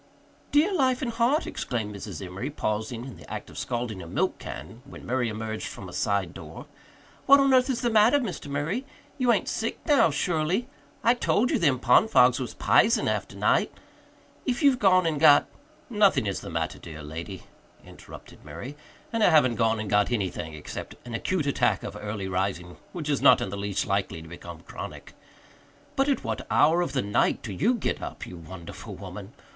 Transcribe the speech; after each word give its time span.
"Dear 0.51 0.73
life 0.73 1.03
and 1.03 1.11
heart!" 1.11 1.45
exclaimed 1.45 1.95
Mrs. 1.95 2.25
Emory, 2.25 2.49
pausing 2.49 3.05
in 3.05 3.17
the 3.17 3.31
act 3.31 3.51
of 3.51 3.57
scalding 3.59 4.01
a 4.01 4.07
milk 4.07 4.39
can 4.39 4.81
when 4.83 5.05
Murray 5.05 5.29
emerged 5.29 5.67
from 5.67 5.87
a 5.87 5.93
side 5.93 6.33
door. 6.33 6.65
"What 7.27 7.39
on 7.39 7.53
earth 7.53 7.69
is 7.69 7.81
the 7.81 7.91
matter, 7.91 8.17
Mr. 8.17 8.47
Murray? 8.49 8.83
You 9.19 9.31
ain't 9.31 9.47
sick 9.47 9.77
now, 9.85 10.09
surely? 10.09 10.67
I 11.03 11.13
told 11.13 11.51
you 11.51 11.59
them 11.59 11.77
pond 11.77 12.09
fogs 12.09 12.39
was 12.39 12.55
p'isen 12.55 13.07
after 13.07 13.37
night! 13.37 13.71
If 14.43 14.63
you've 14.63 14.79
gone 14.79 15.05
and 15.05 15.19
got" 15.19 15.45
"Nothing 15.91 16.25
is 16.25 16.39
the 16.41 16.49
matter, 16.49 16.79
dear 16.79 17.03
lady," 17.03 17.43
interrupted 17.85 18.43
Murray, 18.43 18.75
"and 19.13 19.23
I 19.23 19.29
haven't 19.29 19.53
gone 19.57 19.79
and 19.79 19.87
got 19.87 20.09
anything 20.11 20.55
except 20.55 20.95
an 21.05 21.13
acute 21.13 21.45
attack 21.45 21.83
of 21.83 21.95
early 21.95 22.27
rising 22.27 22.77
which 22.91 23.07
is 23.07 23.21
not 23.21 23.39
in 23.39 23.49
the 23.49 23.55
least 23.55 23.85
likely 23.85 24.23
to 24.23 24.27
become 24.27 24.61
chronic. 24.61 25.13
But 25.95 26.09
at 26.09 26.23
what 26.23 26.47
hour 26.49 26.81
of 26.81 26.93
the 26.93 27.03
night 27.03 27.43
do 27.43 27.53
you 27.53 27.75
get 27.75 28.01
up, 28.01 28.25
you 28.25 28.35
wonderful 28.37 28.95
woman? 28.95 29.33